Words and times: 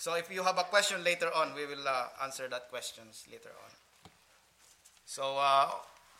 So 0.00 0.14
if 0.14 0.32
you 0.32 0.42
have 0.42 0.56
a 0.56 0.62
question 0.62 1.04
later 1.04 1.28
on, 1.36 1.54
we 1.54 1.66
will 1.66 1.86
uh, 1.86 2.06
answer 2.24 2.48
that 2.48 2.70
questions 2.70 3.22
later 3.30 3.50
on. 3.50 3.70
So 5.04 5.36
uh, 5.36 5.68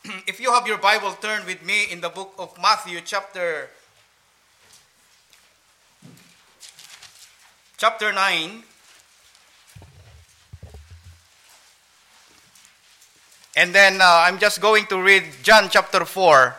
if 0.29 0.39
you 0.39 0.53
have 0.53 0.67
your 0.67 0.77
Bible, 0.77 1.13
turn 1.13 1.47
with 1.47 1.65
me 1.65 1.85
in 1.91 2.03
the 2.03 2.11
book 2.11 2.35
of 2.37 2.53
Matthew, 2.61 3.01
chapter 3.03 3.71
chapter 7.79 8.13
9. 8.13 8.63
And 13.57 13.75
then 13.75 14.03
uh, 14.03 14.25
I'm 14.27 14.39
just 14.39 14.61
going 14.61 14.85
to 14.89 15.01
read 15.01 15.25
John 15.43 15.71
chapter 15.71 16.05
4, 16.05 16.55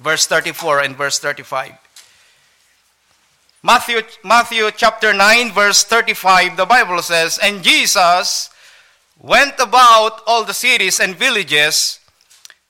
verse 0.00 0.26
34 0.26 0.80
and 0.80 0.96
verse 0.96 1.18
35. 1.18 1.74
Matthew, 3.66 4.00
Matthew 4.22 4.70
chapter 4.70 5.12
9, 5.12 5.50
verse 5.50 5.82
35, 5.82 6.56
the 6.56 6.66
Bible 6.66 7.02
says, 7.02 7.36
And 7.42 7.64
Jesus 7.64 8.48
went 9.18 9.54
about 9.58 10.20
all 10.24 10.44
the 10.44 10.54
cities 10.54 11.00
and 11.00 11.16
villages, 11.16 11.98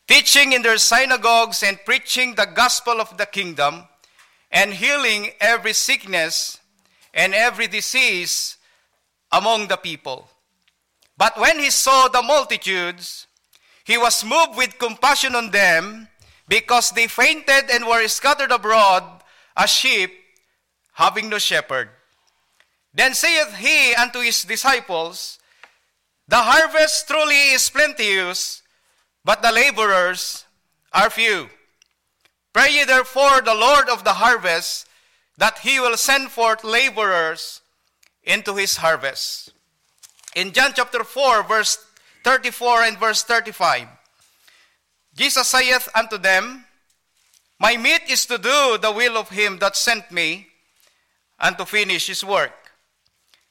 teaching 0.09 0.55
in 0.55 0.63
their 0.63 0.79
synagogues 0.79 1.63
and 1.63 1.79
preaching 1.85 2.35
the 2.35 2.47
gospel 2.47 2.99
of 2.99 3.15
the 3.19 3.27
kingdom, 3.27 3.85
and 4.51 4.73
healing 4.73 5.33
every 5.39 5.75
sickness 5.75 6.61
and 7.13 7.35
every 7.35 7.67
disease 7.67 8.57
among 9.31 9.69
the 9.69 9.77
people. 9.77 10.31
But 11.19 11.39
when 11.39 11.59
he 11.59 11.69
saw 11.69 12.09
the 12.09 12.23
multitudes, 12.23 13.27
he 13.85 13.99
was 13.99 14.25
moved 14.25 14.57
with 14.57 14.79
compassion 14.79 15.35
on 15.35 15.51
them, 15.51 16.09
because 16.49 16.93
they 16.93 17.07
fainted 17.07 17.69
and 17.71 17.87
were 17.87 18.09
scattered 18.09 18.51
abroad 18.51 19.05
as 19.59 19.69
sheep 19.69 20.23
having 20.97 21.29
no 21.29 21.39
shepherd. 21.39 21.91
Then 22.93 23.13
saith 23.13 23.55
he 23.57 23.95
unto 23.95 24.21
his 24.21 24.43
disciples, 24.43 25.39
The 26.27 26.41
harvest 26.41 27.07
truly 27.07 27.53
is 27.53 27.69
plenteous, 27.69 28.63
but 29.23 29.43
the 29.43 29.53
laborers 29.53 30.47
are 30.93 31.11
few. 31.11 31.51
Pray 32.55 32.71
ye 32.73 32.85
therefore 32.85 33.43
the 33.43 33.55
Lord 33.55 33.91
of 33.91 34.05
the 34.05 34.15
harvest 34.15 34.89
that 35.37 35.59
he 35.59 35.79
will 35.79 35.99
send 35.99 36.31
forth 36.31 36.65
laborers 36.65 37.61
into 38.25 38.57
his 38.57 38.79
harvest. 38.79 39.53
In 40.35 40.53
John 40.53 40.73
chapter 40.75 41.05
4, 41.05 41.43
verse 41.43 41.79
34 42.25 42.83
and 42.85 42.99
verse 42.99 43.23
35, 43.23 43.87
Jesus 45.15 45.47
saith 45.47 45.91
unto 45.95 46.17
them, 46.17 46.65
My 47.61 47.77
meat 47.77 48.09
is 48.09 48.25
to 48.27 48.39
do 48.39 48.79
the 48.81 48.93
will 48.93 49.19
of 49.19 49.29
him 49.29 49.59
that 49.59 49.77
sent 49.77 50.11
me 50.11 50.47
and 51.41 51.57
to 51.59 51.67
finish 51.67 52.07
his 52.07 52.25
work. 52.25 52.53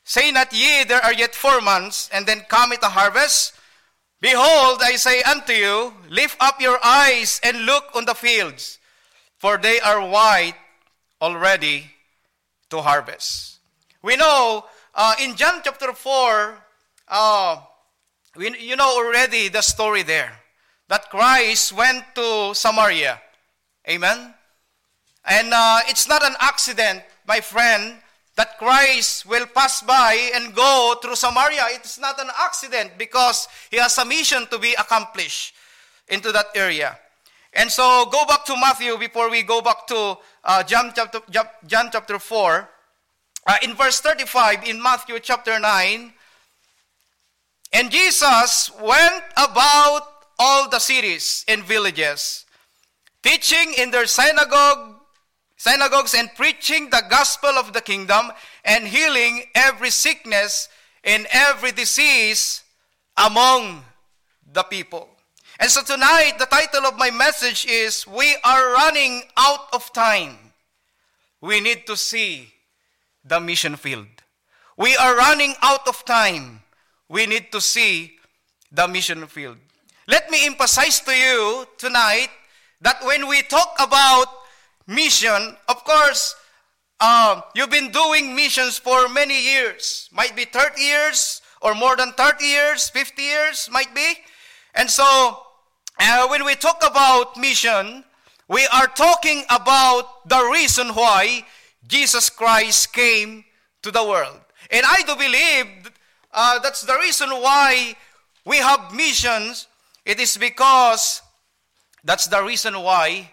Say 0.04 0.32
not 0.32 0.54
ye, 0.54 0.84
there 0.84 1.04
are 1.04 1.14
yet 1.14 1.34
four 1.34 1.62
months, 1.62 2.10
and 2.14 2.26
then 2.26 2.42
cometh 2.48 2.84
a 2.84 2.90
harvest? 2.90 3.54
Behold, 4.22 4.80
I 4.84 4.96
say 4.96 5.22
unto 5.24 5.54
you, 5.54 5.94
lift 6.10 6.38
up 6.40 6.62
your 6.62 6.80
eyes 6.84 7.40
and 7.44 7.66
look 7.66 7.86
on 7.96 8.06
the 8.06 8.14
fields, 8.14 8.80
for 9.38 9.58
they 9.58 9.80
are 9.80 10.08
white 10.08 10.56
already 11.22 11.92
to 12.70 12.82
harvest. 12.82 13.60
We 14.02 14.16
know 14.16 14.66
uh, 14.94 15.16
in 15.22 15.36
John 15.36 15.62
chapter 15.64 15.92
4, 15.94 16.58
uh, 17.08 17.58
we, 18.36 18.58
you 18.60 18.76
know 18.76 18.96
already 18.98 19.50
the 19.50 19.62
story 19.62 20.04
there 20.04 20.40
that 20.88 21.10
Christ 21.10 21.74
went 21.74 22.04
to 22.16 22.54
Samaria. 22.54 23.22
Amen? 23.90 24.34
And 25.26 25.54
uh, 25.54 25.80
it's 25.88 26.08
not 26.08 26.24
an 26.24 26.36
accident 26.40 27.02
my 27.28 27.42
friend, 27.42 27.98
that 28.36 28.58
Christ 28.58 29.26
will 29.26 29.46
pass 29.48 29.82
by 29.82 30.32
and 30.36 30.54
go 30.54 30.96
through 31.02 31.16
Samaria. 31.16 31.64
It's 31.72 32.00
not 32.00 32.20
an 32.20 32.30
accident 32.40 32.92
because 32.98 33.48
he 33.72 33.78
has 33.78 33.98
a 33.98 34.06
mission 34.06 34.46
to 34.48 34.60
be 34.60 34.74
accomplished 34.74 35.56
into 36.10 36.32
that 36.32 36.48
area. 36.56 36.98
And 37.54 37.72
so 37.72 38.06
go 38.12 38.26
back 38.26 38.44
to 38.46 38.56
Matthew 38.58 38.98
before 38.98 39.30
we 39.30 39.42
go 39.42 39.62
back 39.62 39.88
to 39.88 40.18
uh, 40.44 40.64
John, 40.64 40.92
chapter, 40.94 41.20
John 41.66 41.90
chapter 41.92 42.20
4. 42.20 42.70
Uh, 43.48 43.58
in 43.62 43.76
verse 43.76 44.02
35 44.02 44.68
in 44.68 44.82
Matthew 44.82 45.20
chapter 45.20 45.60
9, 45.60 46.12
and 47.74 47.92
Jesus 47.92 48.72
went 48.82 49.24
about 49.38 50.02
all 50.40 50.68
the 50.68 50.80
cities 50.80 51.46
and 51.48 51.64
villages, 51.64 52.46
teaching 53.22 53.74
in 53.78 53.92
their 53.92 54.08
synagogue 54.08 54.95
synagogues 55.58 56.14
and 56.14 56.30
preaching 56.36 56.90
the 56.90 57.04
gospel 57.10 57.50
of 57.50 57.74
the 57.74 57.82
kingdom 57.82 58.32
and 58.64 58.88
healing 58.88 59.44
every 59.56 59.90
sickness 59.90 60.70
and 61.04 61.28
every 61.32 61.72
disease 61.72 62.64
among 63.18 63.84
the 64.52 64.64
people. 64.64 65.10
And 65.60 65.70
so 65.70 65.82
tonight, 65.84 66.34
the 66.38 66.48
title 66.48 66.86
of 66.86 66.98
my 66.98 67.12
message 67.12 67.66
is 67.66 68.06
We 68.06 68.36
Are 68.44 68.74
Running 68.74 69.24
Out 69.38 69.68
of 69.72 69.94
Time. 69.94 70.38
We 71.40 71.62
need 71.62 71.88
to 71.88 71.96
see 71.96 72.52
the 73.24 73.40
mission 73.40 73.76
field. 73.76 74.08
We 74.78 74.98
are 74.98 75.16
running 75.16 75.54
out 75.62 75.88
of 75.88 76.04
time. 76.04 76.62
We 77.08 77.26
need 77.26 77.52
to 77.54 77.62
see 77.62 78.18
the 78.72 78.88
mission 78.88 79.26
field. 79.28 79.58
Let 80.08 80.30
me 80.30 80.46
emphasize 80.46 81.00
to 81.02 81.12
you 81.12 81.66
tonight 81.78 82.30
that 82.82 83.04
when 83.06 83.28
we 83.28 83.42
talk 83.44 83.76
about 83.80 84.28
mission, 84.88 85.58
of 85.68 85.84
course, 85.84 86.36
uh, 87.00 87.42
you've 87.54 87.70
been 87.70 87.92
doing 87.92 88.36
missions 88.36 88.78
for 88.78 89.10
many 89.10 89.42
years. 89.42 90.10
Might 90.12 90.36
be 90.36 90.46
30 90.46 90.82
years 90.82 91.42
or 91.62 91.76
more 91.76 91.96
than 91.96 92.14
30 92.14 92.46
years, 92.46 92.90
50 92.90 93.22
years, 93.22 93.70
might 93.72 93.94
be. 93.94 94.14
And 94.74 94.90
so, 94.90 95.42
uh, 96.00 96.28
when 96.28 96.46
we 96.46 96.56
talk 96.56 96.84
about 96.86 97.38
mission, 97.38 98.04
we 98.48 98.68
are 98.74 98.88
talking 98.88 99.44
about 99.50 100.28
the 100.30 100.50
reason 100.52 100.90
why 100.90 101.46
Jesus 101.88 102.30
Christ 102.30 102.94
came 102.94 103.44
to 103.82 103.92
the 103.92 104.04
world. 104.04 104.40
And 104.72 104.86
I 104.86 105.02
do 105.02 105.16
believe 105.16 105.92
uh, 106.34 106.60
that's 106.60 106.82
the 106.82 106.98
reason 107.00 107.30
why 107.30 107.96
we 108.46 108.58
have 108.58 108.94
missions. 108.94 109.68
It 110.06 110.20
is 110.20 110.38
because 110.38 111.22
that's 112.04 112.28
the 112.28 112.44
reason 112.44 112.80
why 112.82 113.32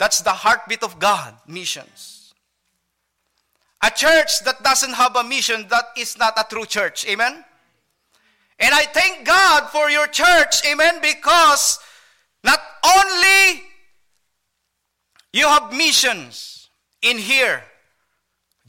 that's 0.00 0.22
the 0.22 0.32
heartbeat 0.32 0.82
of 0.82 0.98
God, 0.98 1.34
missions. 1.46 2.32
A 3.84 3.90
church 3.90 4.40
that 4.46 4.64
doesn't 4.64 4.94
have 4.94 5.14
a 5.14 5.22
mission, 5.22 5.66
that 5.68 5.92
is 5.94 6.16
not 6.16 6.32
a 6.38 6.44
true 6.48 6.64
church. 6.64 7.04
Amen? 7.06 7.44
And 8.58 8.74
I 8.74 8.84
thank 8.84 9.26
God 9.26 9.68
for 9.68 9.90
your 9.90 10.06
church. 10.06 10.64
Amen? 10.64 11.00
Because 11.02 11.80
not 12.42 12.60
only 12.82 13.62
you 15.34 15.46
have 15.46 15.70
missions 15.70 16.70
in 17.02 17.18
here, 17.18 17.62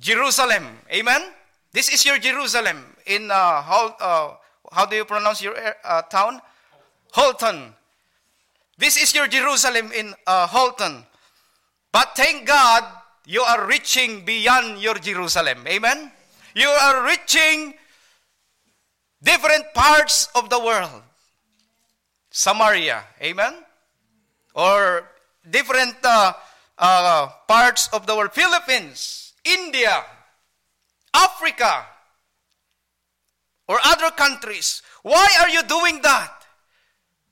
Jerusalem. 0.01 0.67
Amen? 0.91 1.21
This 1.71 1.87
is 1.87 2.05
your 2.05 2.17
Jerusalem 2.17 2.83
in 3.05 3.31
uh, 3.31 3.61
how, 3.61 3.95
uh, 4.01 4.35
how 4.69 4.85
do 4.85 4.97
you 4.97 5.05
pronounce 5.05 5.41
your 5.41 5.55
uh, 5.85 6.01
town? 6.01 6.41
Houlton. 7.13 7.71
This 8.77 9.01
is 9.01 9.15
your 9.15 9.29
Jerusalem 9.29 9.93
in 9.93 10.13
uh, 10.27 10.47
Houlton. 10.47 11.05
But 11.91 12.15
thank 12.15 12.47
God, 12.47 12.83
you 13.25 13.41
are 13.41 13.67
reaching 13.67 14.23
beyond 14.25 14.81
your 14.81 14.95
Jerusalem. 14.95 15.65
Amen? 15.67 16.11
You 16.55 16.69
are 16.69 17.05
reaching 17.05 17.73
different 19.21 19.73
parts 19.73 20.29
of 20.35 20.49
the 20.49 20.59
world. 20.59 21.03
Samaria. 22.29 23.03
Amen? 23.21 23.53
Or 24.55 25.07
different 25.49 25.97
uh, 26.03 26.33
uh, 26.77 27.27
parts 27.47 27.89
of 27.93 28.07
the 28.07 28.15
world. 28.15 28.31
Philippines, 28.33 29.33
India, 29.43 30.03
Africa, 31.13 31.85
or 33.67 33.79
other 33.85 34.11
countries. 34.11 34.81
Why 35.03 35.27
are 35.41 35.49
you 35.49 35.63
doing 35.63 36.01
that? 36.01 36.31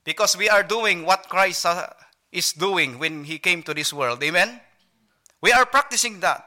Because 0.04 0.36
we 0.36 0.48
are 0.48 0.62
doing 0.62 1.04
what 1.04 1.28
Christ 1.28 1.66
uh, 1.66 1.86
is 2.32 2.52
doing 2.52 2.98
when 2.98 3.24
he 3.24 3.38
came 3.38 3.62
to 3.64 3.74
this 3.74 3.92
world. 3.92 4.22
Amen? 4.22 4.60
We 5.40 5.52
are 5.52 5.66
practicing 5.66 6.20
that. 6.20 6.44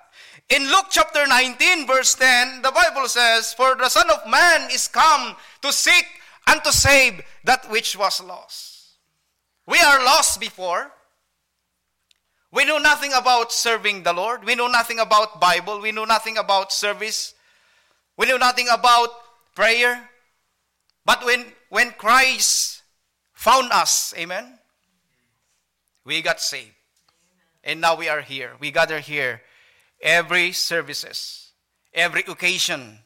In 0.49 0.67
Luke 0.67 0.87
chapter 0.89 1.25
19, 1.25 1.87
verse 1.87 2.15
10, 2.15 2.61
the 2.61 2.71
Bible 2.71 3.07
says, 3.07 3.53
For 3.53 3.75
the 3.75 3.89
Son 3.89 4.09
of 4.09 4.29
Man 4.29 4.69
is 4.71 4.87
come 4.87 5.35
to 5.61 5.71
seek 5.71 6.05
and 6.47 6.63
to 6.63 6.71
save 6.71 7.21
that 7.43 7.69
which 7.71 7.97
was 7.97 8.21
lost. 8.21 8.97
We 9.65 9.79
are 9.79 10.03
lost 10.03 10.39
before. 10.39 10.91
We 12.51 12.65
know 12.65 12.77
nothing 12.77 13.11
about 13.15 13.51
serving 13.51 14.03
the 14.03 14.13
Lord. 14.13 14.43
We 14.43 14.55
know 14.55 14.67
nothing 14.67 14.99
about 14.99 15.39
Bible. 15.39 15.79
We 15.81 15.91
know 15.91 16.05
nothing 16.05 16.37
about 16.37 16.71
service. 16.71 17.33
We 18.17 18.27
know 18.27 18.37
nothing 18.37 18.67
about 18.71 19.09
prayer. 19.55 20.09
But 21.05 21.25
when, 21.25 21.45
when 21.69 21.91
Christ 21.91 22.83
found 23.33 23.71
us, 23.71 24.13
amen, 24.17 24.59
we 26.05 26.21
got 26.21 26.39
saved. 26.39 26.73
And 27.63 27.79
now 27.79 27.95
we 27.95 28.09
are 28.09 28.21
here. 28.21 28.51
We 28.59 28.71
gather 28.71 28.99
here 28.99 29.41
every 30.01 30.51
services, 30.51 31.51
every 31.93 32.21
occasion 32.27 32.99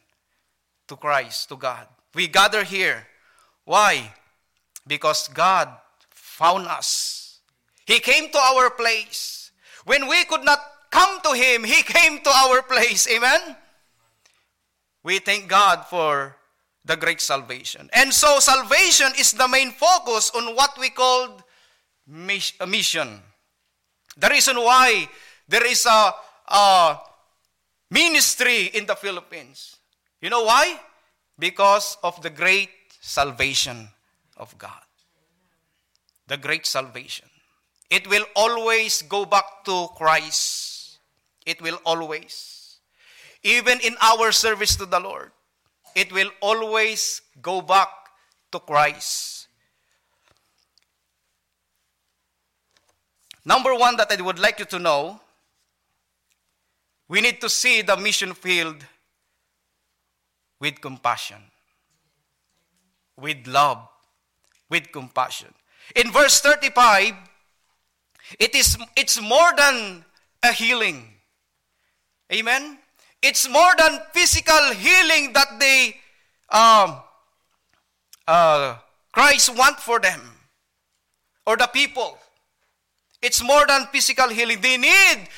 to 0.88 0.96
Christ, 0.96 1.48
to 1.50 1.56
God. 1.56 1.86
We 2.14 2.26
gather 2.26 2.64
here. 2.64 3.06
Why? 3.64 4.12
Because 4.86 5.28
God 5.28 5.68
found 6.10 6.66
us. 6.66 7.38
He 7.86 8.00
came 8.00 8.30
to 8.30 8.38
our 8.38 8.70
place. 8.70 9.52
When 9.84 10.08
we 10.08 10.24
could 10.24 10.44
not 10.44 10.60
come 10.90 11.20
to 11.22 11.32
Him, 11.32 11.64
He 11.64 11.82
came 11.82 12.18
to 12.20 12.30
our 12.30 12.62
place. 12.62 13.08
Amen? 13.08 13.56
We 15.04 15.20
thank 15.20 15.48
God 15.48 15.86
for 15.86 16.36
the 16.84 16.96
great 16.96 17.20
salvation. 17.20 17.88
And 17.92 18.12
so, 18.12 18.40
salvation 18.40 19.12
is 19.18 19.32
the 19.32 19.46
main 19.46 19.70
focus 19.70 20.30
on 20.34 20.56
what 20.56 20.76
we 20.78 20.90
call 20.90 21.40
mission. 22.08 23.20
The 24.16 24.28
reason 24.28 24.56
why 24.56 25.08
there 25.46 25.66
is 25.66 25.86
a, 25.86 26.12
a 26.48 26.98
ministry 27.90 28.66
in 28.74 28.86
the 28.86 28.96
Philippines. 28.96 29.76
You 30.20 30.30
know 30.30 30.44
why? 30.44 30.80
Because 31.38 31.96
of 32.02 32.20
the 32.22 32.30
great 32.30 32.70
salvation 33.00 33.88
of 34.36 34.56
God. 34.58 34.82
The 36.26 36.36
great 36.36 36.66
salvation. 36.66 37.28
It 37.90 38.08
will 38.08 38.26
always 38.36 39.02
go 39.02 39.24
back 39.24 39.64
to 39.64 39.88
Christ. 39.96 40.98
It 41.46 41.62
will 41.62 41.80
always. 41.86 42.78
Even 43.42 43.80
in 43.80 43.96
our 44.02 44.32
service 44.32 44.76
to 44.76 44.84
the 44.84 45.00
Lord, 45.00 45.30
it 45.94 46.12
will 46.12 46.30
always 46.42 47.22
go 47.40 47.62
back 47.62 47.88
to 48.52 48.58
Christ. 48.58 49.37
Number 53.48 53.74
one 53.74 53.96
that 53.96 54.12
I 54.12 54.20
would 54.20 54.38
like 54.38 54.58
you 54.58 54.66
to 54.66 54.78
know 54.78 55.18
we 57.08 57.22
need 57.22 57.40
to 57.40 57.48
see 57.48 57.80
the 57.80 57.96
mission 57.96 58.34
field 58.34 58.84
with 60.60 60.82
compassion, 60.82 61.38
with 63.18 63.46
love, 63.46 63.88
with 64.68 64.92
compassion. 64.92 65.48
In 65.96 66.12
verse 66.12 66.42
35, 66.42 67.14
it 68.38 68.54
is 68.54 68.76
it's 68.94 69.18
more 69.18 69.56
than 69.56 70.04
a 70.42 70.52
healing. 70.52 71.08
Amen. 72.30 72.76
It's 73.22 73.48
more 73.48 73.72
than 73.78 73.98
physical 74.12 74.74
healing 74.74 75.32
that 75.32 75.58
they 75.58 75.96
um, 76.50 77.00
uh, 78.26 78.76
Christ 79.10 79.56
want 79.56 79.80
for 79.80 79.98
them 79.98 80.20
or 81.46 81.56
the 81.56 81.66
people. 81.68 82.18
It's 83.20 83.42
more 83.42 83.66
than 83.66 83.86
physical 83.92 84.28
healing. 84.28 84.60
They 84.60 84.76
need 84.76 85.28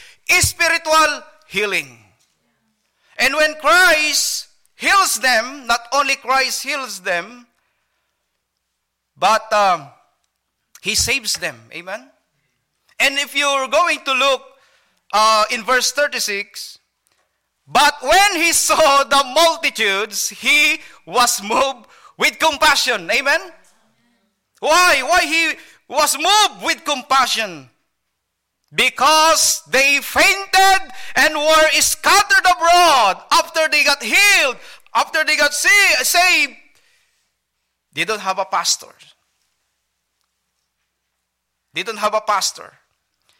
spiritual 0.40 1.22
healing. 1.48 1.98
And 3.18 3.34
when 3.34 3.54
Christ 3.54 4.48
heals 4.76 5.20
them, 5.20 5.66
not 5.66 5.80
only 5.92 6.16
Christ 6.16 6.62
heals 6.62 7.00
them, 7.00 7.46
but 9.16 9.52
um, 9.52 9.88
He 10.80 10.94
saves 10.94 11.34
them. 11.34 11.56
Amen? 11.72 12.08
And 12.98 13.18
if 13.18 13.34
you're 13.36 13.68
going 13.68 13.98
to 14.04 14.12
look 14.12 14.42
uh, 15.12 15.44
in 15.50 15.64
verse 15.64 15.92
36, 15.92 16.78
but 17.66 17.94
when 18.02 18.36
he 18.36 18.52
saw 18.52 19.04
the 19.04 19.22
multitudes, 19.32 20.28
he 20.28 20.80
was 21.06 21.40
moved 21.42 21.86
with 22.18 22.38
compassion. 22.38 23.08
Amen? 23.10 23.40
Why? 24.58 25.02
Why 25.02 25.24
he 25.24 25.54
was 25.90 26.16
moved 26.16 26.64
with 26.64 26.84
compassion? 26.84 27.68
because 28.74 29.62
they 29.68 29.98
fainted 29.98 30.92
and 31.16 31.34
were 31.34 31.70
scattered 31.80 32.46
abroad 32.50 33.22
after 33.32 33.68
they 33.68 33.84
got 33.84 34.02
healed, 34.02 34.56
after 34.94 35.24
they 35.24 35.36
got 35.36 35.52
saved. 35.52 36.52
They 37.92 38.04
don't 38.04 38.20
have 38.20 38.38
a 38.38 38.44
pastor. 38.44 38.94
They 41.74 41.82
don't 41.82 41.98
have 41.98 42.14
a 42.14 42.20
pastor. 42.20 42.72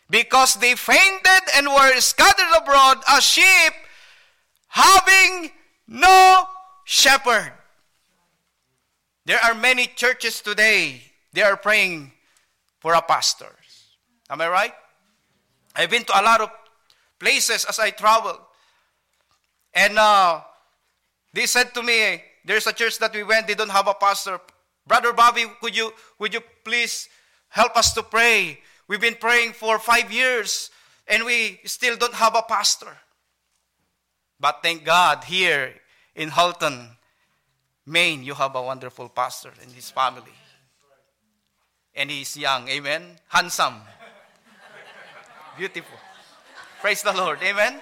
Because 0.08 0.55
they 0.56 0.75
fainted 0.75 1.43
and 1.56 1.69
were 1.69 2.00
scattered 2.00 2.56
abroad 2.56 2.99
as 3.08 3.23
sheep, 3.23 3.73
having 4.67 5.52
no 5.87 6.44
shepherd. 6.85 7.52
There 9.25 9.38
are 9.38 9.55
many 9.55 9.87
churches 9.87 10.41
today, 10.41 11.02
they 11.32 11.43
are 11.43 11.56
praying 11.56 12.11
for 12.81 12.94
a 12.94 13.03
pastor. 13.03 13.55
Am 14.29 14.41
I 14.41 14.49
right? 14.49 14.73
I've 15.77 15.91
been 15.91 16.05
to 16.05 16.21
a 16.21 16.23
lot 16.23 16.41
of 16.41 16.50
places 17.19 17.65
as 17.65 17.79
I 17.79 17.91
travel. 17.91 18.38
And 19.73 19.99
uh, 19.99 20.41
they 21.32 21.47
said 21.47 21.73
to 21.75 21.82
me, 21.82 22.23
there's 22.44 22.67
a 22.67 22.73
church 22.73 22.99
that 22.99 23.15
we 23.15 23.23
went, 23.23 23.47
they 23.47 23.55
don't 23.55 23.71
have 23.71 23.87
a 23.87 23.94
pastor. 23.94 24.41
Brother 24.87 25.12
Bobby, 25.12 25.44
could 25.61 25.77
you, 25.77 25.93
would 26.19 26.35
you 26.35 26.41
please 26.65 27.09
help 27.49 27.77
us 27.77 27.93
to 27.94 28.03
pray? 28.03 28.59
We've 28.88 29.00
been 29.00 29.15
praying 29.15 29.53
for 29.53 29.79
five 29.79 30.11
years 30.11 30.71
and 31.06 31.25
we 31.25 31.61
still 31.65 31.97
don't 31.97 32.15
have 32.15 32.35
a 32.35 32.43
pastor. 32.43 32.97
But 34.41 34.61
thank 34.62 34.85
God, 34.85 35.25
here 35.25 35.75
in 36.17 36.31
Houlton, 36.31 36.97
Maine, 37.87 38.23
you 38.23 38.35
have 38.35 38.55
a 38.55 38.62
wonderful 38.62 39.09
pastor 39.09 39.53
and 39.62 39.71
his 39.71 39.91
family. 39.91 40.33
And 41.95 42.11
he's 42.11 42.37
young, 42.37 42.69
amen? 42.69 43.03
Handsome. 43.29 43.75
Beautiful. 45.57 45.99
Praise 46.81 47.03
the 47.03 47.13
Lord. 47.13 47.39
Amen. 47.43 47.81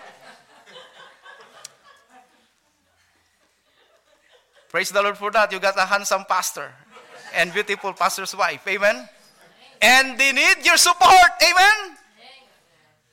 Praise 4.69 4.91
the 4.91 5.03
Lord 5.03 5.17
for 5.17 5.31
that. 5.31 5.53
You 5.53 5.61
got 5.61 5.77
a 5.77 5.87
handsome 5.87 6.25
pastor 6.29 6.73
and 7.35 7.53
beautiful 7.53 7.93
pastor's 7.93 8.35
wife. 8.35 8.67
Amen. 8.67 9.09
And 9.81 10.19
they 10.19 10.33
need 10.33 10.65
your 10.65 10.77
support. 10.77 11.31
Amen. 11.43 11.97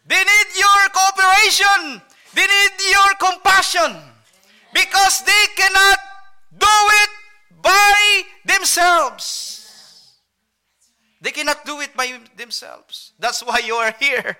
They 0.07 0.19
need 0.19 0.49
your 0.57 0.89
cooperation. 0.93 2.01
They 2.33 2.45
need 2.45 2.73
your 2.91 3.09
compassion. 3.19 3.95
Because 4.73 5.21
they 5.23 5.45
cannot 5.55 5.99
do 6.57 6.75
it 7.03 7.09
by 7.61 8.21
themselves. 8.45 9.44
They 11.25 11.31
cannot 11.31 11.65
do 11.65 11.81
it 11.81 11.97
by 11.97 12.19
themselves. 12.37 13.13
That's 13.17 13.41
why 13.41 13.57
you 13.65 13.73
are 13.73 13.95
here. 13.99 14.37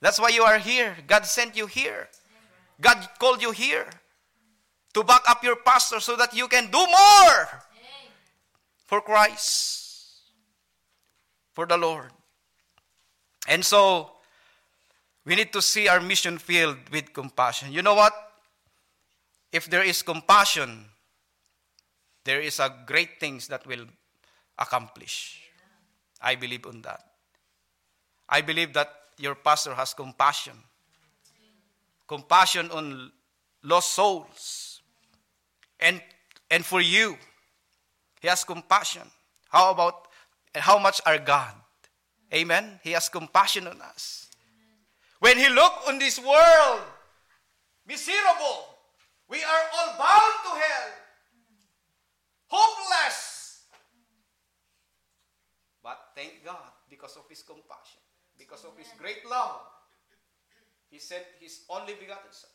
That's 0.00 0.20
why 0.20 0.28
you 0.28 0.44
are 0.44 0.56
here. 0.56 0.96
God 1.04 1.26
sent 1.26 1.56
you 1.56 1.66
here. 1.66 2.08
God 2.80 3.08
called 3.18 3.42
you 3.42 3.50
here 3.50 3.90
to 4.94 5.02
back 5.02 5.22
up 5.28 5.42
your 5.42 5.56
pastor 5.56 5.98
so 5.98 6.14
that 6.14 6.32
you 6.32 6.46
can 6.46 6.70
do 6.70 6.78
more 6.78 7.48
for 8.86 9.00
Christ, 9.00 10.20
for 11.54 11.66
the 11.66 11.76
Lord. 11.76 12.12
And 13.48 13.64
so, 13.64 14.12
we 15.24 15.34
need 15.34 15.52
to 15.54 15.60
see 15.60 15.88
our 15.88 16.00
mission 16.00 16.38
field 16.38 16.76
with 16.92 17.12
compassion. 17.14 17.72
You 17.72 17.82
know 17.82 17.94
what? 17.94 18.12
If 19.50 19.68
there 19.68 19.82
is 19.82 20.02
compassion, 20.02 20.84
there 22.22 22.40
is 22.40 22.60
a 22.60 22.72
great 22.86 23.18
things 23.18 23.48
that 23.48 23.66
will 23.66 23.86
accomplish. 24.56 25.45
I 26.26 26.34
believe 26.34 26.66
on 26.66 26.82
that. 26.82 27.04
I 28.28 28.40
believe 28.40 28.72
that 28.72 28.92
your 29.16 29.36
pastor 29.36 29.74
has 29.74 29.94
compassion. 29.94 30.54
Compassion 32.08 32.68
on 32.72 33.12
lost 33.62 33.94
souls. 33.94 34.80
And, 35.78 36.02
and 36.50 36.64
for 36.64 36.80
you, 36.80 37.16
he 38.20 38.26
has 38.26 38.42
compassion. 38.42 39.02
How 39.50 39.70
about, 39.70 40.08
and 40.52 40.64
how 40.64 40.80
much 40.80 41.00
our 41.06 41.18
God? 41.18 41.54
Amen? 42.34 42.80
He 42.82 42.90
has 42.90 43.08
compassion 43.08 43.68
on 43.68 43.80
us. 43.80 44.26
When 45.20 45.38
he 45.38 45.48
looked 45.48 45.86
on 45.86 46.00
this 46.00 46.18
world, 46.18 46.80
miserable, 47.86 48.66
we 49.30 49.38
are 49.44 49.64
all 49.78 49.96
bound 49.96 50.34
to 50.42 50.50
hell, 50.60 50.90
hopeless. 52.48 53.35
But 55.86 56.10
thank 56.18 56.42
God 56.42 56.74
because 56.90 57.14
of 57.14 57.30
his 57.30 57.46
compassion 57.46 58.02
because 58.38 58.64
of 58.64 58.76
his 58.76 58.88
great 58.98 59.28
love, 59.28 59.60
he 60.90 60.98
sent 60.98 61.24
his 61.40 61.60
only 61.68 61.94
begotten 61.94 62.30
Son. 62.30 62.50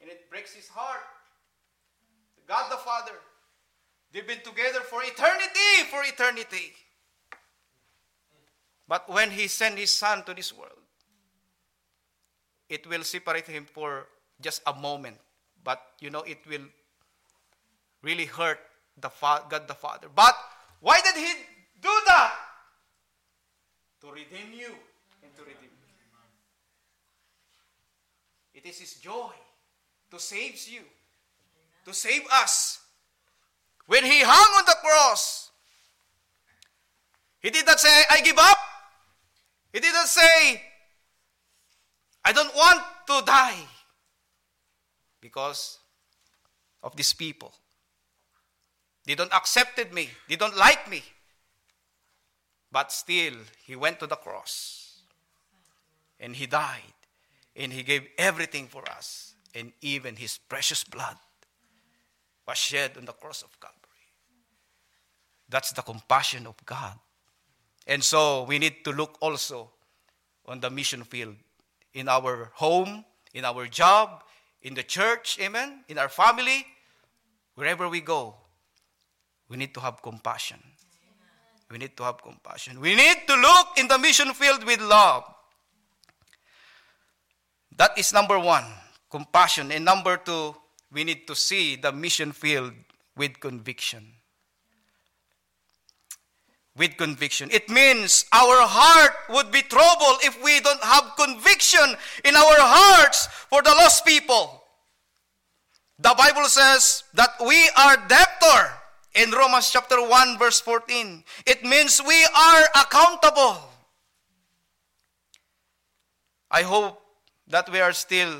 And 0.00 0.10
it 0.10 0.30
breaks 0.30 0.52
his 0.54 0.68
heart. 0.68 1.00
God 2.46 2.70
the 2.70 2.76
Father, 2.76 3.12
they've 4.12 4.26
been 4.26 4.42
together 4.42 4.80
for 4.80 5.02
eternity, 5.02 5.86
for 5.90 6.02
eternity. 6.02 6.72
But 8.88 9.08
when 9.08 9.30
he 9.30 9.46
sent 9.46 9.78
his 9.78 9.92
Son 9.92 10.24
to 10.24 10.34
this 10.34 10.56
world, 10.56 10.82
it 12.68 12.86
will 12.86 13.04
separate 13.04 13.46
him 13.46 13.64
for 13.64 14.06
just 14.40 14.62
a 14.66 14.74
moment. 14.74 15.16
But 15.62 15.80
you 16.00 16.10
know, 16.10 16.22
it 16.22 16.38
will 16.48 16.66
really 18.02 18.26
hurt 18.26 18.58
the 19.00 19.10
Fa- 19.10 19.44
God 19.48 19.68
the 19.68 19.74
Father. 19.74 20.08
But 20.12 20.34
why 20.80 21.00
did 21.04 21.14
he 21.14 21.32
do 21.80 21.90
that? 22.06 22.32
to 24.00 24.10
redeem 24.10 24.52
you 24.58 24.72
and 25.22 25.30
to 25.36 25.42
redeem 25.42 25.60
me. 25.60 25.92
It 28.54 28.66
is 28.66 28.78
His 28.80 28.94
joy 28.94 29.32
to 30.10 30.18
save 30.18 30.66
you. 30.68 30.80
to 31.84 31.94
save 31.94 32.22
us. 32.32 32.80
When 33.86 34.04
he 34.04 34.20
hung 34.20 34.58
on 34.58 34.64
the 34.66 34.76
cross, 34.84 35.50
he 37.40 37.50
did 37.50 37.66
not 37.66 37.80
say, 37.80 38.02
I 38.10 38.20
give 38.20 38.38
up. 38.38 38.58
He 39.72 39.80
did 39.80 39.92
not 39.92 40.06
say, 40.06 40.62
I 42.24 42.32
don't 42.32 42.54
want 42.54 42.80
to 43.06 43.22
die 43.24 43.64
because 45.20 45.78
of 46.82 46.94
these 46.96 47.12
people. 47.14 47.52
They 49.06 49.14
don't 49.14 49.32
accepted 49.32 49.92
me. 49.92 50.10
They 50.28 50.36
don't 50.36 50.56
like 50.56 50.88
me. 50.90 51.02
But 52.72 52.92
still, 52.92 53.34
he 53.64 53.76
went 53.76 53.98
to 54.00 54.06
the 54.06 54.16
cross 54.16 55.02
and 56.18 56.36
he 56.36 56.46
died 56.46 56.94
and 57.56 57.72
he 57.72 57.82
gave 57.82 58.06
everything 58.16 58.68
for 58.68 58.88
us 58.88 59.34
and 59.54 59.72
even 59.80 60.16
his 60.16 60.38
precious 60.38 60.84
blood 60.84 61.16
was 62.46 62.58
shed 62.58 62.92
on 62.96 63.04
the 63.04 63.12
cross 63.12 63.42
of 63.42 63.58
Calvary. 63.60 63.78
That's 65.48 65.72
the 65.72 65.82
compassion 65.82 66.46
of 66.46 66.54
God. 66.64 66.98
And 67.86 68.04
so 68.04 68.44
we 68.44 68.58
need 68.58 68.84
to 68.84 68.92
look 68.92 69.18
also 69.20 69.70
on 70.46 70.60
the 70.60 70.70
mission 70.70 71.02
field 71.02 71.34
in 71.92 72.08
our 72.08 72.52
home, 72.54 73.04
in 73.34 73.44
our 73.44 73.66
job, 73.66 74.22
in 74.62 74.74
the 74.74 74.82
church, 74.82 75.38
amen, 75.40 75.84
in 75.88 75.98
our 75.98 76.08
family, 76.08 76.66
wherever 77.54 77.88
we 77.88 78.00
go. 78.00 78.34
We 79.48 79.56
need 79.56 79.74
to 79.74 79.80
have 79.80 80.02
compassion. 80.02 80.60
We 81.70 81.78
need 81.78 81.96
to 81.98 82.02
have 82.02 82.22
compassion. 82.22 82.80
We 82.80 82.96
need 82.96 83.28
to 83.28 83.36
look 83.36 83.78
in 83.78 83.86
the 83.86 83.98
mission 83.98 84.34
field 84.34 84.64
with 84.64 84.80
love. 84.80 85.24
That 87.76 87.96
is 87.96 88.12
number 88.12 88.38
one, 88.38 88.64
compassion. 89.10 89.70
And 89.70 89.84
number 89.84 90.16
two, 90.16 90.56
we 90.92 91.04
need 91.04 91.26
to 91.28 91.36
see 91.36 91.76
the 91.76 91.92
mission 91.92 92.32
field 92.32 92.72
with 93.16 93.38
conviction. 93.38 94.14
With 96.76 96.96
conviction. 96.96 97.50
It 97.52 97.68
means 97.68 98.24
our 98.32 98.66
heart 98.66 99.12
would 99.30 99.52
be 99.52 99.62
troubled 99.62 100.18
if 100.22 100.42
we 100.42 100.60
don't 100.60 100.82
have 100.82 101.12
conviction 101.16 101.94
in 102.24 102.34
our 102.34 102.58
hearts 102.58 103.26
for 103.26 103.62
the 103.62 103.70
lost 103.70 104.04
people. 104.04 104.64
The 106.00 106.14
Bible 106.16 106.44
says 106.46 107.04
that 107.14 107.30
we 107.44 107.70
are 107.78 107.96
debtor 108.08 108.79
in 109.14 109.30
Romans 109.30 109.70
chapter 109.70 109.96
1 109.96 110.38
verse 110.38 110.60
14. 110.60 111.24
It 111.46 111.64
means 111.64 112.00
we 112.06 112.26
are 112.36 112.64
accountable. 112.76 113.58
I 116.50 116.62
hope 116.62 117.00
that 117.48 117.70
we 117.70 117.80
are 117.80 117.92
still 117.92 118.34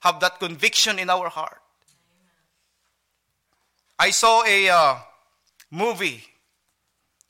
have 0.00 0.20
that 0.20 0.38
conviction 0.38 0.98
in 0.98 1.08
our 1.08 1.28
heart. 1.28 1.60
I 3.98 4.10
saw 4.10 4.44
a 4.44 4.68
uh, 4.68 4.96
movie. 5.70 6.22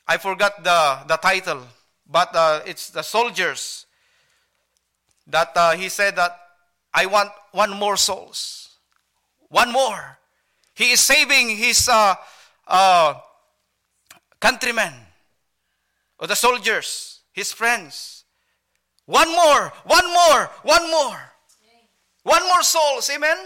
I 0.07 0.17
forgot 0.19 0.63
the, 0.63 0.99
the 1.07 1.17
title, 1.17 1.63
but 2.11 2.35
uh, 2.35 2.61
it's 2.67 2.91
the 2.91 3.03
soldiers 3.03 3.87
that 5.27 5.53
uh, 5.57 5.73
he 5.73 5.89
said 5.89 6.17
that 6.17 6.39
I 6.93 7.07
want 7.07 7.31
one 7.53 7.71
more 7.71 7.97
souls. 7.97 8.77
One 9.49 9.73
more. 9.73 10.19
He 10.75 10.91
is 10.91 11.01
saving 11.01 11.57
his 11.57 11.89
uh, 12.67 13.15
countrymen 14.41 14.93
or 16.19 16.27
the 16.27 16.37
soldiers, 16.37 17.21
his 17.33 17.53
friends. 17.53 18.25
One 19.07 19.31
more, 19.31 19.73
one 19.85 20.07
more, 20.13 20.51
one 20.63 20.91
more. 20.91 21.21
One 22.23 22.43
more 22.45 22.63
souls, 22.63 23.11
amen? 23.15 23.37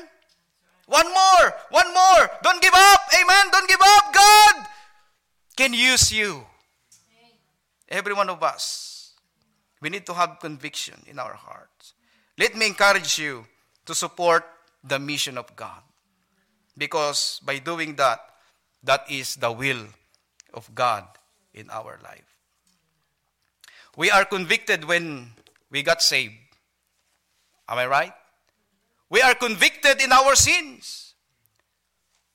One 0.86 1.08
more, 1.12 1.52
one 1.70 1.92
more. 1.92 2.30
Don't 2.42 2.62
give 2.62 2.72
up, 2.74 3.00
amen? 3.12 3.46
Don't 3.50 3.68
give 3.68 3.80
up. 3.82 4.14
God 4.14 4.66
can 5.56 5.74
use 5.74 6.12
you. 6.12 6.46
Every 7.88 8.14
one 8.14 8.30
of 8.30 8.42
us. 8.42 9.12
We 9.80 9.90
need 9.90 10.06
to 10.06 10.14
have 10.14 10.38
conviction 10.40 10.94
in 11.06 11.18
our 11.18 11.34
hearts. 11.34 11.94
Let 12.38 12.56
me 12.56 12.66
encourage 12.66 13.18
you 13.18 13.46
to 13.86 13.94
support 13.94 14.44
the 14.84 14.98
mission 14.98 15.36
of 15.36 15.54
God. 15.56 15.82
Because 16.76 17.40
by 17.44 17.58
doing 17.58 17.96
that, 17.96 18.20
that 18.88 19.04
is 19.10 19.36
the 19.36 19.52
will 19.52 19.84
of 20.54 20.74
God 20.74 21.04
in 21.52 21.68
our 21.68 22.00
life. 22.02 22.24
We 23.98 24.10
are 24.10 24.24
convicted 24.24 24.86
when 24.86 25.32
we 25.70 25.82
got 25.82 26.00
saved. 26.00 26.40
Am 27.68 27.76
I 27.76 27.86
right? 27.86 28.14
We 29.10 29.20
are 29.20 29.34
convicted 29.34 30.00
in 30.00 30.10
our 30.10 30.34
sins. 30.34 31.12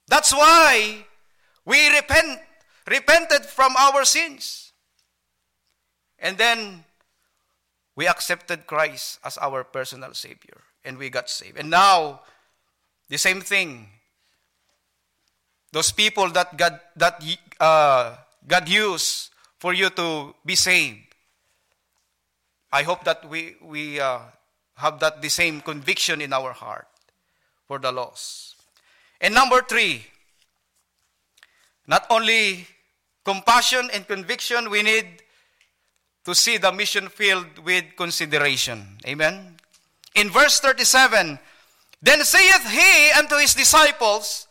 That's 0.07 0.31
why 0.31 1.07
we 1.65 1.89
repent, 1.89 2.39
repented 2.87 3.45
from 3.45 3.73
our 3.75 4.05
sins. 4.05 4.73
And 6.19 6.37
then 6.37 6.85
we 7.95 8.07
accepted 8.07 8.67
Christ 8.67 9.17
as 9.25 9.39
our 9.39 9.63
personal 9.63 10.13
Savior 10.13 10.61
and 10.85 10.99
we 10.99 11.09
got 11.09 11.31
saved. 11.31 11.57
And 11.57 11.71
now, 11.71 12.21
the 13.09 13.17
same 13.17 13.41
thing 13.41 13.89
those 15.73 15.91
people 15.91 16.29
that 16.29 16.55
God, 16.55 16.79
that, 16.95 17.21
uh, 17.59 18.15
God 18.47 18.69
used 18.69 19.31
for 19.57 19.73
you 19.73 19.89
to 19.89 20.35
be 20.45 20.55
saved. 20.55 20.99
I 22.71 22.83
hope 22.83 23.03
that 23.05 23.27
we, 23.27 23.55
we 23.59 23.99
uh, 23.99 24.19
have 24.75 24.99
that 24.99 25.21
the 25.21 25.29
same 25.29 25.61
conviction 25.61 26.21
in 26.21 26.31
our 26.31 26.53
heart 26.53 26.87
for 27.67 27.79
the 27.79 27.91
lost. 27.91 28.55
And 29.19 29.33
number 29.33 29.61
three, 29.63 30.05
not 31.87 32.05
only 32.11 32.67
compassion 33.25 33.89
and 33.91 34.07
conviction, 34.07 34.69
we 34.69 34.83
need 34.83 35.07
to 36.23 36.35
see 36.35 36.57
the 36.57 36.71
mission 36.71 37.09
field 37.09 37.47
with 37.65 37.83
consideration. 37.97 38.97
Amen. 39.07 39.57
In 40.13 40.29
verse 40.29 40.59
37, 40.59 41.39
then 41.99 42.23
saith 42.23 42.69
he 42.69 43.11
unto 43.17 43.37
his 43.37 43.55
disciples, 43.55 44.47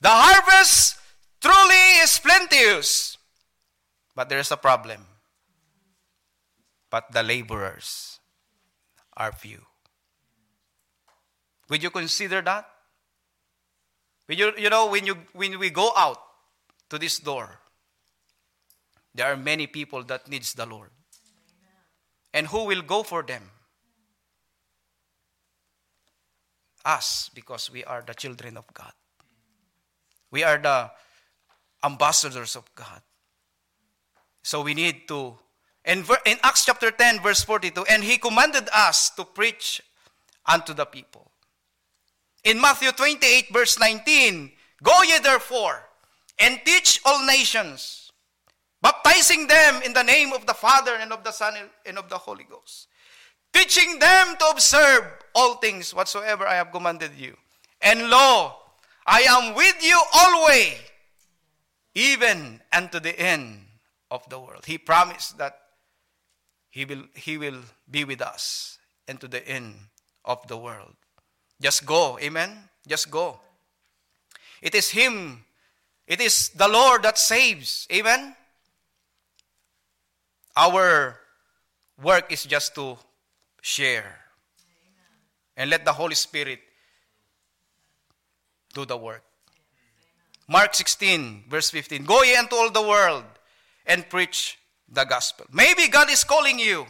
the 0.00 0.08
harvest 0.08 0.98
truly 1.40 2.02
is 2.02 2.18
plenteous, 2.18 3.18
but 4.14 4.28
there 4.28 4.38
is 4.38 4.50
a 4.50 4.56
problem. 4.56 5.04
But 6.90 7.12
the 7.12 7.22
laborers 7.22 8.18
are 9.16 9.32
few. 9.32 9.60
Would 11.68 11.82
you 11.82 11.90
consider 11.90 12.40
that? 12.42 12.66
You, 14.28 14.52
you 14.58 14.70
know, 14.70 14.90
when, 14.90 15.06
you, 15.06 15.16
when 15.32 15.58
we 15.58 15.70
go 15.70 15.92
out 15.96 16.18
to 16.90 16.98
this 16.98 17.18
door, 17.18 17.60
there 19.14 19.26
are 19.26 19.36
many 19.36 19.66
people 19.66 20.04
that 20.04 20.28
needs 20.28 20.52
the 20.52 20.66
Lord. 20.66 20.90
And 22.32 22.46
who 22.46 22.64
will 22.64 22.82
go 22.82 23.02
for 23.02 23.22
them? 23.22 23.42
Us, 26.84 27.30
because 27.34 27.70
we 27.70 27.84
are 27.84 28.02
the 28.06 28.14
children 28.14 28.56
of 28.56 28.64
God. 28.72 28.92
We 30.30 30.44
are 30.44 30.58
the 30.58 30.90
ambassadors 31.84 32.56
of 32.56 32.72
God. 32.74 33.02
So 34.42 34.62
we 34.62 34.74
need 34.74 35.08
to. 35.08 35.34
In, 35.84 36.04
in 36.26 36.36
Acts 36.42 36.66
chapter 36.66 36.90
10, 36.90 37.20
verse 37.20 37.42
42, 37.44 37.84
and 37.88 38.04
he 38.04 38.18
commanded 38.18 38.68
us 38.74 39.10
to 39.10 39.24
preach 39.24 39.80
unto 40.44 40.74
the 40.74 40.84
people. 40.84 41.30
In 42.44 42.60
Matthew 42.60 42.92
28, 42.92 43.46
verse 43.52 43.78
19, 43.78 44.52
Go 44.82 45.02
ye 45.02 45.18
therefore 45.18 45.82
and 46.38 46.60
teach 46.64 47.00
all 47.04 47.26
nations, 47.26 48.12
baptizing 48.80 49.46
them 49.46 49.82
in 49.82 49.92
the 49.92 50.02
name 50.02 50.32
of 50.32 50.46
the 50.46 50.54
Father 50.54 50.92
and 51.00 51.12
of 51.12 51.24
the 51.24 51.32
Son 51.32 51.54
and 51.84 51.98
of 51.98 52.08
the 52.08 52.18
Holy 52.18 52.44
Ghost, 52.44 52.88
teaching 53.52 53.98
them 53.98 54.36
to 54.38 54.46
observe 54.50 55.04
all 55.34 55.56
things 55.56 55.92
whatsoever 55.94 56.46
I 56.46 56.54
have 56.54 56.70
commanded 56.70 57.12
you. 57.16 57.36
And 57.80 58.08
lo, 58.08 58.54
I 59.10 59.20
am 59.22 59.54
with 59.54 59.82
you 59.82 59.98
always, 60.12 60.74
even 61.94 62.60
unto 62.70 63.00
the 63.00 63.18
end 63.18 63.64
of 64.10 64.28
the 64.28 64.38
world. 64.38 64.66
He 64.66 64.76
promised 64.76 65.38
that 65.38 65.58
he 66.68 66.84
will, 66.84 67.04
he 67.14 67.38
will 67.38 67.60
be 67.90 68.04
with 68.04 68.20
us 68.20 68.78
and 69.08 69.18
to 69.20 69.26
the 69.26 69.46
end 69.48 69.76
of 70.26 70.46
the 70.46 70.58
world. 70.58 70.94
Just 71.58 71.86
go, 71.86 72.18
amen? 72.20 72.50
Just 72.86 73.10
go. 73.10 73.40
It 74.60 74.74
is 74.74 74.90
Him, 74.90 75.44
it 76.06 76.20
is 76.20 76.50
the 76.50 76.68
Lord 76.68 77.02
that 77.04 77.16
saves, 77.16 77.88
amen? 77.90 78.36
Our 80.54 81.18
work 82.02 82.30
is 82.30 82.44
just 82.44 82.74
to 82.74 82.98
share 83.62 84.18
and 85.56 85.70
let 85.70 85.86
the 85.86 85.92
Holy 85.92 86.14
Spirit 86.14 86.60
do 88.78 88.86
the 88.86 88.96
work. 88.96 89.24
Mark 90.46 90.74
16, 90.74 91.44
verse 91.48 91.70
15. 91.70 92.04
Go 92.04 92.22
ye 92.22 92.38
into 92.38 92.54
all 92.54 92.70
the 92.70 92.82
world 92.82 93.24
and 93.84 94.08
preach 94.08 94.58
the 94.88 95.04
gospel. 95.04 95.46
Maybe 95.52 95.88
God 95.88 96.08
is 96.10 96.22
calling 96.24 96.58
you. 96.58 96.86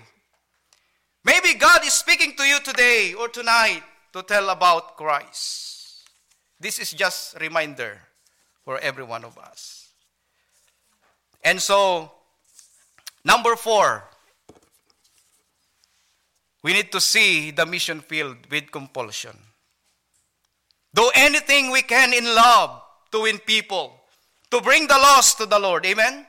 Maybe 1.24 1.54
God 1.54 1.84
is 1.84 1.94
speaking 1.94 2.34
to 2.36 2.44
you 2.44 2.60
today 2.60 3.14
or 3.18 3.28
tonight 3.28 3.82
to 4.12 4.22
tell 4.22 4.50
about 4.50 4.96
Christ. 4.96 6.04
This 6.60 6.78
is 6.78 6.92
just 6.92 7.36
a 7.36 7.38
reminder 7.38 8.00
for 8.64 8.78
every 8.78 9.04
one 9.04 9.24
of 9.24 9.38
us. 9.38 9.88
And 11.42 11.60
so, 11.60 12.12
number 13.24 13.56
four, 13.56 14.04
we 16.62 16.72
need 16.74 16.92
to 16.92 17.00
see 17.00 17.50
the 17.50 17.64
mission 17.64 18.00
field 18.00 18.36
with 18.50 18.70
compulsion. 18.70 19.47
Do 20.98 21.12
anything 21.14 21.70
we 21.70 21.82
can 21.82 22.12
in 22.12 22.24
love 22.24 22.82
to 23.12 23.20
win 23.20 23.38
people, 23.38 23.94
to 24.50 24.60
bring 24.60 24.88
the 24.88 24.98
lost 24.98 25.38
to 25.38 25.46
the 25.46 25.56
Lord. 25.56 25.86
Amen? 25.86 26.26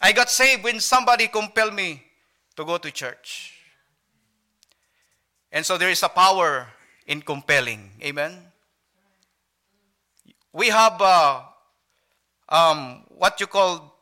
I 0.00 0.12
got 0.12 0.30
saved 0.30 0.62
when 0.62 0.78
somebody 0.78 1.26
compelled 1.26 1.74
me 1.74 2.00
to 2.54 2.64
go 2.64 2.78
to 2.78 2.92
church. 2.92 3.54
And 5.50 5.66
so 5.66 5.76
there 5.76 5.90
is 5.90 6.00
a 6.04 6.08
power 6.08 6.68
in 7.08 7.22
compelling. 7.22 7.90
Amen? 8.04 8.38
We 10.52 10.68
have 10.68 11.02
uh, 11.02 11.42
um, 12.48 13.02
what 13.08 13.40
you 13.40 13.48
call 13.48 13.96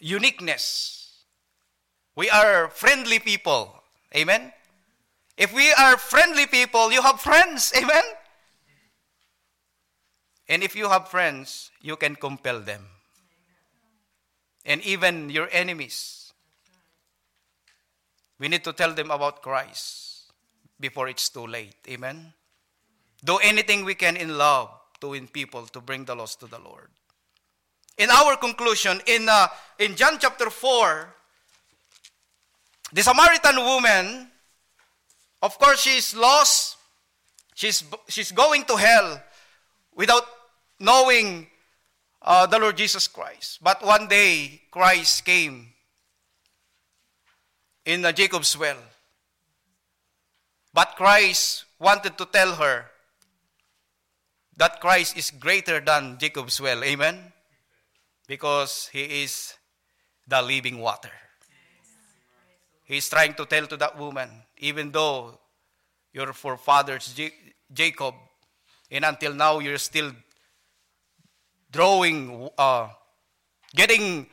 uniqueness. 0.00 1.22
We 2.16 2.28
are 2.28 2.70
friendly 2.70 3.20
people. 3.20 3.80
Amen? 4.16 4.52
If 5.36 5.54
we 5.54 5.72
are 5.74 5.96
friendly 5.96 6.46
people, 6.46 6.90
you 6.90 7.02
have 7.02 7.20
friends. 7.20 7.72
Amen? 7.76 8.02
And 10.48 10.62
if 10.62 10.74
you 10.74 10.88
have 10.88 11.08
friends, 11.08 11.70
you 11.80 11.96
can 11.96 12.16
compel 12.16 12.60
them. 12.60 12.84
And 14.64 14.82
even 14.82 15.30
your 15.30 15.48
enemies. 15.52 16.32
We 18.38 18.48
need 18.48 18.64
to 18.64 18.72
tell 18.72 18.92
them 18.94 19.10
about 19.10 19.42
Christ 19.42 20.32
before 20.80 21.08
it's 21.08 21.28
too 21.28 21.46
late. 21.46 21.76
Amen? 21.88 22.32
Do 23.24 23.38
anything 23.38 23.84
we 23.84 23.94
can 23.94 24.16
in 24.16 24.38
love 24.38 24.70
to 25.00 25.08
win 25.08 25.26
people 25.26 25.66
to 25.66 25.80
bring 25.80 26.04
the 26.04 26.14
lost 26.14 26.40
to 26.40 26.46
the 26.46 26.58
Lord. 26.58 26.88
In 27.98 28.10
our 28.10 28.36
conclusion, 28.36 29.00
in, 29.06 29.28
uh, 29.28 29.48
in 29.78 29.96
John 29.96 30.18
chapter 30.20 30.50
4, 30.50 31.14
the 32.92 33.02
Samaritan 33.02 33.56
woman, 33.56 34.30
of 35.42 35.58
course, 35.58 35.80
she's 35.80 36.14
lost. 36.14 36.76
She's, 37.54 37.82
she's 38.06 38.30
going 38.30 38.64
to 38.64 38.76
hell 38.76 39.20
without 39.94 40.37
knowing 40.78 41.46
uh, 42.22 42.46
the 42.46 42.58
Lord 42.58 42.76
Jesus 42.76 43.06
Christ. 43.08 43.58
But 43.62 43.84
one 43.84 44.08
day, 44.08 44.62
Christ 44.70 45.24
came 45.24 45.68
in 47.84 48.04
uh, 48.04 48.12
Jacob's 48.12 48.56
well. 48.56 48.76
But 50.72 50.94
Christ 50.96 51.64
wanted 51.78 52.18
to 52.18 52.26
tell 52.26 52.54
her 52.54 52.86
that 54.56 54.80
Christ 54.80 55.16
is 55.16 55.30
greater 55.30 55.80
than 55.80 56.18
Jacob's 56.18 56.60
well. 56.60 56.84
Amen? 56.84 57.32
Because 58.26 58.88
he 58.92 59.22
is 59.22 59.54
the 60.26 60.42
living 60.42 60.78
water. 60.78 61.10
He's 62.84 63.08
trying 63.08 63.34
to 63.34 63.46
tell 63.46 63.66
to 63.66 63.76
that 63.76 63.98
woman, 63.98 64.30
even 64.58 64.90
though 64.90 65.38
your 66.12 66.32
forefathers, 66.32 67.18
Jacob, 67.72 68.14
and 68.90 69.04
until 69.04 69.34
now 69.34 69.58
you're 69.58 69.78
still 69.78 70.12
drawing, 71.70 72.48
uh, 72.58 72.88
getting 73.74 74.26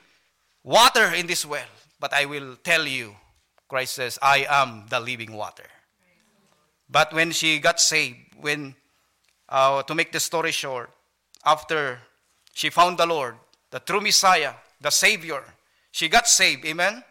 water 0.64 1.14
in 1.14 1.28
this 1.28 1.46
well. 1.46 1.68
But 2.00 2.14
I 2.14 2.26
will 2.26 2.56
tell 2.64 2.86
you, 2.86 3.16
Christ 3.68 3.96
says, 3.96 4.20
I 4.22 4.46
am 4.50 4.86
the 4.90 5.00
living 5.00 5.34
water. 5.34 5.66
But 6.90 7.14
when 7.14 7.32
she 7.32 7.60
got 7.60 7.80
saved, 7.80 8.18
when, 8.40 8.76
uh, 9.50 9.84
to 9.84 9.96
make 9.96 10.12
the 10.12 10.20
story 10.20 10.52
short, 10.52 10.92
after 11.46 12.00
she 12.54 12.70
found 12.70 12.98
the 12.98 13.06
Lord, 13.06 13.36
the 13.72 13.80
true 13.80 14.02
Messiah, 14.02 14.54
the 14.80 14.92
Savior, 14.92 15.44
she 15.92 16.10
got 16.10 16.28
saved. 16.28 16.66
Amen? 16.66 17.04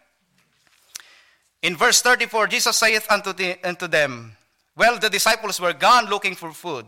In 1.61 1.75
verse 1.75 2.01
34, 2.01 2.47
Jesus 2.47 2.77
saith 2.77 3.11
unto, 3.11 3.33
the, 3.33 3.57
unto 3.67 3.87
them, 3.87 4.37
Well, 4.75 4.99
the 4.99 5.09
disciples 5.09 5.59
were 5.59 5.73
gone 5.73 6.05
looking 6.05 6.35
for 6.35 6.51
food. 6.51 6.85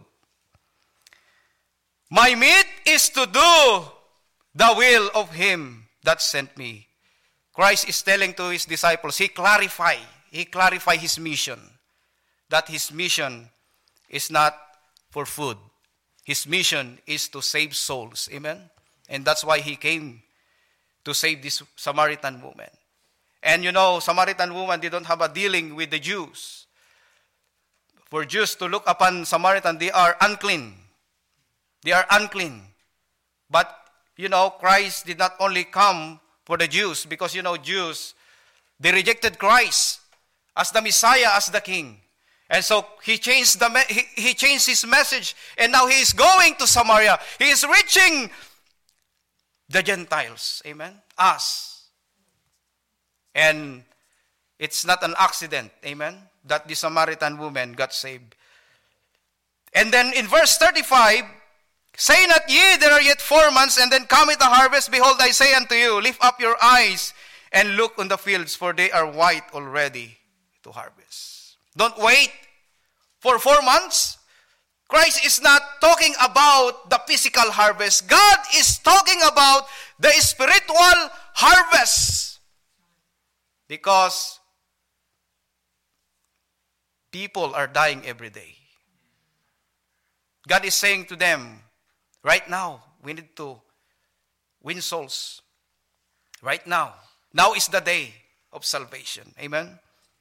My 2.10 2.36
meat 2.36 2.68
is 2.86 3.10
to 3.10 3.26
do 3.26 3.84
the 4.56 4.74
will 4.76 5.10
of 5.14 5.32
him 5.32 5.86
that 6.04 6.22
sent 6.22 6.58
me. 6.58 6.88
Christ 7.54 7.90
is 7.90 8.02
telling 8.02 8.34
to 8.36 8.50
his 8.50 8.66
disciples, 8.66 9.18
he 9.18 9.28
clarify, 9.28 9.96
he 10.32 10.46
clarify 10.46 10.96
his 10.96 11.20
mission. 11.20 11.60
That 12.50 12.70
his 12.70 12.94
mission 12.94 13.50
is 14.10 14.32
not 14.32 14.56
for 15.10 15.26
food. 15.26 15.58
His 16.24 16.48
mission 16.48 17.00
is 17.06 17.28
to 17.30 17.42
save 17.42 17.76
souls. 17.76 18.30
Amen? 18.32 18.70
And 19.10 19.26
that's 19.26 19.44
why 19.44 19.60
he 19.60 19.76
came 19.76 20.22
to 21.04 21.14
save 21.14 21.42
this 21.42 21.62
Samaritan 21.76 22.42
woman. 22.42 22.70
And 23.44 23.64
you 23.64 23.72
know, 23.72 24.00
Samaritan 24.00 24.54
woman 24.54 24.80
they 24.80 24.90
don't 24.90 25.06
have 25.06 25.22
a 25.22 25.30
dealing 25.30 25.76
with 25.76 25.90
the 25.90 26.00
Jews. 26.00 26.68
For 28.06 28.24
Jews 28.24 28.56
to 28.56 28.66
look 28.68 28.84
upon 28.88 29.26
Samaritan, 29.26 29.78
they 29.78 29.92
are 29.92 30.16
unclean. 30.22 30.74
They 31.84 31.92
are 31.92 32.06
unclean. 32.12 32.62
But, 33.50 33.74
you 34.18 34.30
know, 34.30 34.50
Christ 34.50 35.06
did 35.06 35.20
not 35.20 35.34
only 35.40 35.64
come 35.64 36.20
for 36.46 36.58
the 36.58 36.68
Jews, 36.68 37.06
because, 37.06 37.36
you 37.36 37.42
know, 37.42 37.58
Jews, 37.58 38.14
they 38.80 38.92
rejected 38.92 39.38
Christ 39.38 40.02
as 40.56 40.72
the 40.72 40.82
Messiah, 40.82 41.30
as 41.36 41.48
the 41.48 41.62
King. 41.62 41.98
And 42.50 42.64
so 42.64 42.86
he 43.04 43.18
changed, 43.18 43.60
the, 43.60 43.70
he, 43.90 44.22
he 44.22 44.34
changed 44.34 44.68
his 44.68 44.86
message, 44.86 45.36
and 45.58 45.72
now 45.72 45.88
he 45.88 46.00
is 46.00 46.14
going 46.14 46.56
to 46.56 46.68
Samaria. 46.68 47.20
He 47.40 47.50
is 47.50 47.66
reaching 47.66 48.30
the 49.70 49.84
Gentiles. 49.84 50.62
Amen? 50.66 50.94
Us. 51.18 51.90
And 53.36 53.84
it's 54.58 54.86
not 54.86 55.04
an 55.04 55.14
accident, 55.20 55.72
amen, 55.86 56.18
that 56.46 56.68
the 56.68 56.74
Samaritan 56.74 57.38
woman 57.38 57.74
got 57.74 57.94
saved. 57.94 58.36
And 59.74 59.92
then 59.92 60.12
in 60.16 60.26
verse 60.26 60.58
35, 60.58 61.24
Say 61.98 62.28
not 62.28 62.48
ye, 62.48 62.78
there 62.78 62.94
are 62.94 63.02
yet 63.02 63.20
four 63.20 63.50
months, 63.50 63.80
and 63.82 63.92
then 63.92 64.06
cometh 64.06 64.38
the 64.38 64.46
harvest. 64.46 64.92
Behold, 64.92 65.18
I 65.20 65.32
say 65.32 65.56
unto 65.56 65.74
you, 65.74 66.00
lift 66.00 66.24
up 66.24 66.40
your 66.40 66.56
eyes 66.62 67.12
and 67.52 67.76
look 67.76 67.98
on 67.98 68.08
the 68.08 68.20
fields, 68.20 68.54
for 68.54 68.72
they 68.72 68.92
are 68.92 69.10
white 69.10 69.50
already 69.52 70.16
to 70.62 70.72
harvest. 70.72 71.58
Don't 71.76 71.98
wait 71.98 72.30
for 73.20 73.40
four 73.40 73.64
months. 73.64 74.20
Christ 74.88 75.26
is 75.26 75.42
not 75.42 75.62
talking 75.82 76.14
about 76.22 76.88
the 76.92 77.02
physical 77.08 77.50
harvest. 77.50 78.08
God 78.08 78.38
is 78.56 78.78
talking 78.78 79.20
about 79.26 79.64
the 80.00 80.12
spiritual 80.12 81.10
harvest. 81.34 82.40
Because 83.68 84.40
people 87.12 87.56
are 87.56 87.66
dying 87.66 88.04
every 88.06 88.30
day. 88.30 88.56
God 90.48 90.64
is 90.64 90.76
saying 90.76 91.06
to 91.06 91.16
them, 91.16 91.64
Right 92.28 92.50
now, 92.50 92.84
we 93.02 93.14
need 93.14 93.38
to 93.38 93.56
win 94.62 94.82
souls. 94.82 95.42
Right 96.44 96.68
now. 96.68 96.94
Now 97.34 97.54
is 97.54 97.68
the 97.70 97.80
day 97.80 98.12
of 98.52 98.66
salvation. 98.66 99.32
Amen? 99.40 99.80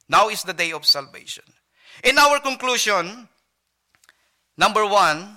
Now 0.09 0.29
is 0.29 0.45
the 0.45 0.53
day 0.53 0.71
of 0.71 0.87
salvation. 0.87 1.43
In 2.05 2.17
our 2.17 2.39
conclusion, 2.39 3.27
number 4.57 4.87
one, 4.87 5.37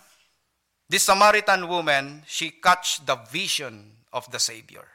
this 0.88 1.02
Samaritan 1.10 1.68
woman, 1.68 2.22
she 2.28 2.52
catch 2.52 3.04
the 3.04 3.16
vision 3.16 3.90
of 4.14 4.30
the 4.32 4.38
Savior. 4.38 4.86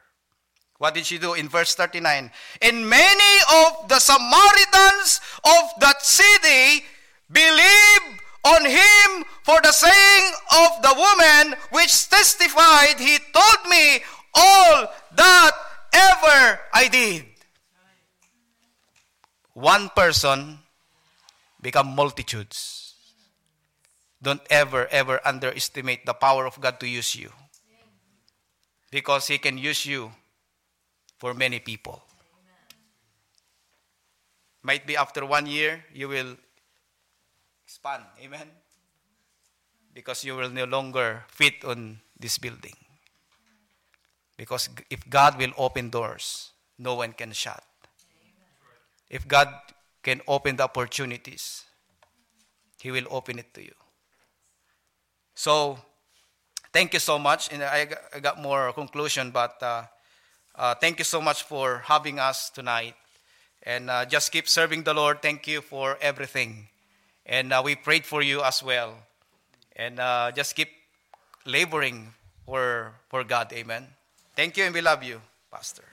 What 0.78 0.94
did 0.94 1.06
she 1.06 1.18
do 1.18 1.34
in 1.34 1.48
verse 1.48 1.74
39? 1.74 2.30
And 2.62 2.88
many 2.88 3.34
of 3.52 3.88
the 3.88 3.98
Samaritans 3.98 5.20
of 5.42 5.80
that 5.80 6.02
city 6.02 6.84
believed 7.32 8.22
on 8.44 8.64
him 8.66 9.24
for 9.42 9.60
the 9.62 9.72
saying 9.72 10.32
of 10.64 10.82
the 10.82 10.94
woman 10.94 11.56
which 11.70 12.08
testified, 12.08 13.00
He 13.00 13.18
told 13.32 13.70
me 13.70 14.00
all 14.34 14.86
that 15.16 15.52
ever 15.92 16.60
I 16.72 16.88
did. 16.90 17.24
One 19.54 19.88
person 19.94 20.58
become 21.60 21.94
multitudes. 21.94 22.94
Don't 24.20 24.42
ever, 24.50 24.86
ever 24.88 25.20
underestimate 25.24 26.06
the 26.06 26.14
power 26.14 26.46
of 26.46 26.60
God 26.60 26.80
to 26.80 26.88
use 26.88 27.14
you. 27.14 27.30
Because 28.90 29.28
He 29.28 29.38
can 29.38 29.58
use 29.58 29.86
you 29.86 30.12
for 31.18 31.34
many 31.34 31.60
people. 31.60 32.02
Might 34.62 34.86
be 34.86 34.96
after 34.96 35.26
one 35.26 35.46
year, 35.46 35.84
you 35.92 36.08
will 36.08 36.36
expand. 37.84 38.04
Amen? 38.22 38.48
Because 39.92 40.24
you 40.24 40.36
will 40.36 40.50
no 40.50 40.64
longer 40.64 41.24
fit 41.28 41.64
on 41.64 42.00
this 42.18 42.38
building. 42.38 42.74
Because 44.36 44.68
if 44.90 45.08
God 45.08 45.38
will 45.38 45.52
open 45.56 45.90
doors, 45.90 46.52
no 46.78 46.94
one 46.94 47.12
can 47.12 47.32
shut. 47.32 47.62
If 49.10 49.28
God 49.28 49.48
can 50.02 50.20
open 50.26 50.56
the 50.56 50.64
opportunities, 50.64 51.64
He 52.80 52.90
will 52.90 53.06
open 53.10 53.38
it 53.38 53.54
to 53.54 53.62
you. 53.62 53.74
So, 55.34 55.78
thank 56.72 56.94
you 56.94 57.00
so 57.00 57.18
much. 57.18 57.52
And 57.52 57.62
I 57.62 57.86
got 58.20 58.40
more 58.40 58.72
conclusion, 58.72 59.30
but 59.30 59.62
uh, 59.62 59.84
uh, 60.56 60.74
thank 60.74 60.98
you 60.98 61.04
so 61.04 61.20
much 61.20 61.42
for 61.44 61.82
having 61.84 62.18
us 62.18 62.50
tonight. 62.50 62.94
And 63.62 63.88
uh, 63.88 64.04
just 64.04 64.32
keep 64.32 64.48
serving 64.48 64.82
the 64.82 64.94
Lord. 64.94 65.22
Thank 65.22 65.46
you 65.46 65.60
for 65.60 65.96
everything. 66.00 66.68
And 67.26 67.52
uh, 67.52 67.62
we 67.64 67.74
prayed 67.74 68.04
for 68.04 68.22
you 68.22 68.42
as 68.42 68.62
well. 68.62 68.94
And 69.76 69.98
uh, 69.98 70.32
just 70.32 70.54
keep 70.54 70.68
laboring 71.46 72.12
for, 72.44 72.92
for 73.08 73.24
God. 73.24 73.52
Amen. 73.52 73.86
Thank 74.36 74.56
you, 74.56 74.64
and 74.64 74.74
we 74.74 74.80
love 74.80 75.02
you, 75.02 75.20
Pastor. 75.50 75.84